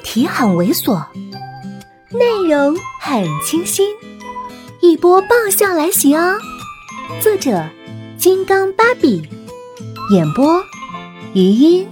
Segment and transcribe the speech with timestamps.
[0.00, 1.06] 题很猥琐，
[2.10, 3.94] 内容很清新，
[4.80, 6.38] 一波爆笑来袭哦！
[7.22, 7.68] 作者：
[8.18, 9.22] 金刚芭比，
[10.12, 10.62] 演播：
[11.34, 11.86] 余音。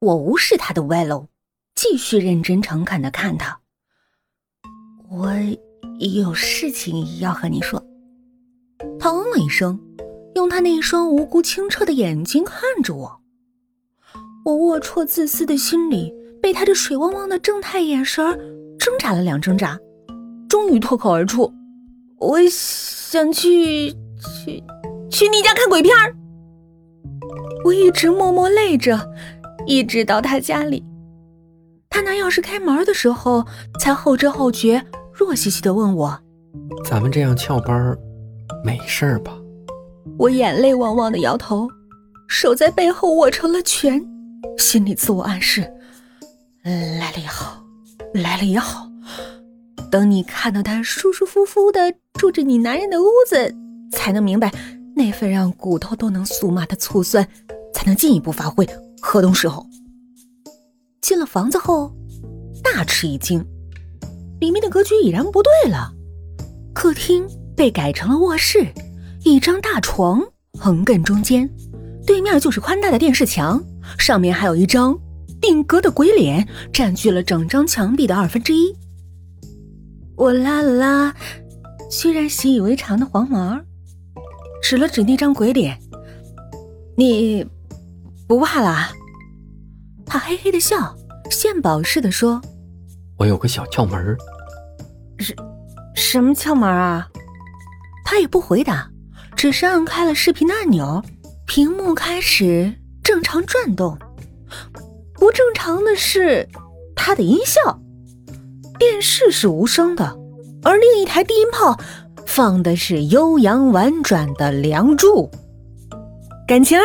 [0.00, 1.26] 我无视他的歪楼，
[1.74, 3.58] 继续认真诚恳的看他。
[5.08, 5.32] 我
[5.98, 7.82] 有事情要和你说。
[8.98, 9.80] 他嗯了一声，
[10.34, 13.20] 用他那双无辜清澈的眼睛看着我。
[14.44, 18.22] 我龌龊自私的心里被他这水汪汪的正太眼神
[18.78, 19.78] 挣扎了两挣扎，
[20.46, 21.50] 终于脱口而出
[22.20, 24.62] ：“我想去去
[25.10, 26.14] 去你家看鬼片儿。”
[27.64, 29.08] 我一直默默累着，
[29.66, 30.84] 一直到他家里，
[31.88, 33.46] 他拿钥匙开门的时候，
[33.80, 36.20] 才后知后觉，弱兮兮的问我
[36.84, 37.96] ：“咱们这样翘班
[38.62, 39.34] 没事吧？”
[40.18, 41.66] 我眼泪汪汪的摇头，
[42.28, 44.04] 手在背后握成了拳。
[44.58, 45.72] 心里自我暗示：
[46.64, 47.64] 来了也好，
[48.14, 48.88] 来了也好。
[49.90, 53.54] 等你看到他舒舒服服的住着你男人的屋子，
[53.92, 54.52] 才能明白
[54.96, 57.26] 那份让骨头都能酥麻的醋酸，
[57.72, 58.68] 才能进一步发挥
[59.00, 59.66] 河东狮吼。
[61.00, 61.94] 进了房子后，
[62.62, 63.44] 大吃一惊，
[64.40, 65.92] 里面的格局已然不对了。
[66.72, 68.66] 客厅被改成了卧室，
[69.22, 70.20] 一张大床
[70.58, 71.48] 横亘中间，
[72.04, 73.62] 对面就是宽大的电视墙。
[73.98, 74.98] 上面还有一张
[75.40, 78.74] 定格的鬼脸，占据了整张墙壁的二分之一。
[80.16, 81.14] 我拉了拉
[81.90, 83.60] 虽然习以为常的黄毛，
[84.62, 85.78] 指了指那张鬼脸
[86.96, 87.46] ：“你
[88.26, 88.90] 不怕啦？”
[90.06, 90.96] 他嘿嘿的笑，
[91.30, 92.40] 献宝似的说
[93.18, 94.16] ：“我有个小窍门。
[95.18, 95.34] ”“什
[95.94, 97.08] 什么窍门啊？”
[98.04, 98.88] 他也不回答，
[99.34, 101.02] 只是按开了视频的按钮，
[101.46, 102.72] 屏幕开始。
[103.04, 103.96] 正常转动，
[105.12, 106.48] 不正常的是
[106.96, 107.78] 它的音效。
[108.78, 110.18] 电视是无声的，
[110.62, 111.78] 而另一台低音炮
[112.26, 115.28] 放的是悠扬婉转的《梁祝》。
[116.48, 116.78] 感情，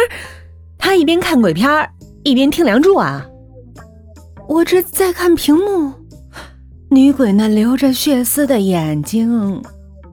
[0.78, 1.90] 他一边看鬼片
[2.24, 3.26] 一边听《梁祝》啊。
[4.48, 5.94] 我这在看屏幕，
[6.90, 9.64] 女鬼那流着血丝的眼睛，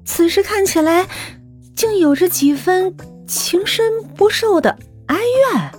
[0.05, 1.07] 此时看起来
[1.75, 2.97] 竟有着几分
[3.27, 5.76] 情深不寿的哀怨。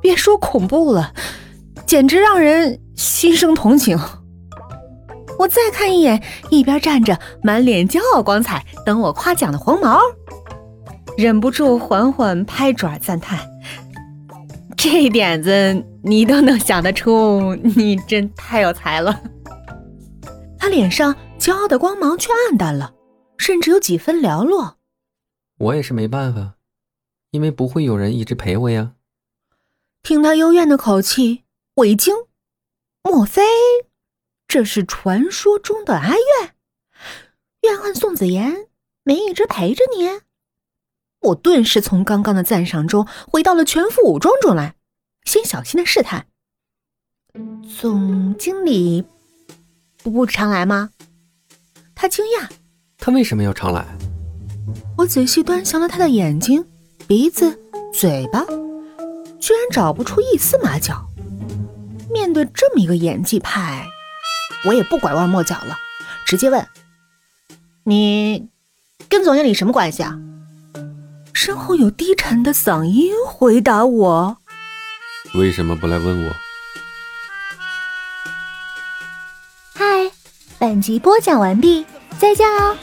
[0.00, 1.12] 别说恐怖了，
[1.86, 3.98] 简直让人心生同情。
[5.38, 9.98] 我再看一眼一边站着满脸骄傲光彩等我夸奖的黄毛，
[11.16, 13.38] 忍不住缓缓拍爪赞叹
[14.76, 19.22] ：“这点子你都能想得出，你真太有才了。”
[20.58, 22.92] 他脸上骄傲的光芒却暗淡了，
[23.38, 24.76] 甚至有几分寥落。
[25.58, 26.56] 我也是没办法，
[27.30, 28.92] 因为不会有人一直陪我呀。
[30.02, 31.44] 听他幽怨的口气，
[31.76, 32.14] 我一惊，
[33.02, 33.42] 莫非
[34.48, 36.54] 这是传说中的阿怨？
[37.62, 38.66] 怨恨宋子妍
[39.04, 40.20] 没一直陪着你？
[41.20, 44.74] 我顿时从刚刚的赞赏中回到了全副武装中来，
[45.24, 46.26] 先小心的试探
[47.78, 49.04] ：“总经理
[50.02, 50.90] 不常来吗？”
[51.94, 52.48] 他惊讶
[52.96, 53.86] ：“他为什么要常来？”
[54.96, 56.66] 我仔细端详了他的眼睛、
[57.06, 57.60] 鼻子、
[57.92, 58.44] 嘴巴。
[59.40, 61.06] 居然找不出一丝马脚。
[62.10, 63.86] 面对这么一个演技派，
[64.64, 65.78] 我也不拐弯抹角了，
[66.26, 66.66] 直接问
[67.84, 68.48] ：“你
[69.08, 70.18] 跟总经理什么关系啊？”
[71.32, 74.38] 身后有低沉的嗓音回答我
[75.34, 76.34] ：“为什么不来问我？”
[79.74, 80.10] 嗨，
[80.58, 81.86] 本集播讲完毕，
[82.18, 82.76] 再见哦。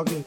[0.00, 0.24] Okay